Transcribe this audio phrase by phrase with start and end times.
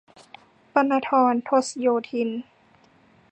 [0.73, 2.29] ปัณณธร ทศโยธิน